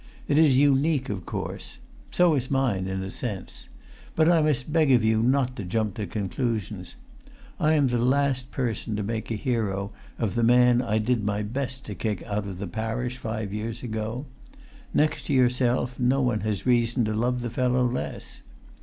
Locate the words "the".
7.87-7.99, 10.33-10.41, 12.57-12.65, 17.41-17.51